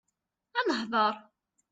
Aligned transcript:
Ad 0.59 0.65
nehḍeṛ. 0.67 1.13